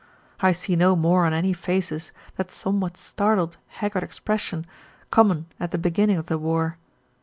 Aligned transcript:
I 0.39 0.51
see 0.51 0.75
no 0.75 0.95
more 0.95 1.27
on 1.27 1.33
any 1.33 1.53
faces 1.53 2.11
that 2.35 2.49
somewhat 2.49 2.97
startled, 2.97 3.57
haggard 3.67 4.01
expression, 4.01 4.65
common 5.11 5.45
at 5.59 5.69
the 5.69 5.77
beginning 5.77 6.17
of 6.17 6.25
the 6.25 6.39
war. 6.39 6.79